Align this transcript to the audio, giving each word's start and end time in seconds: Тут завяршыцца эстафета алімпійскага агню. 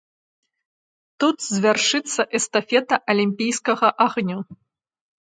Тут 1.25 1.37
завяршыцца 1.49 2.21
эстафета 2.41 2.95
алімпійскага 3.15 3.97
агню. 4.11 4.39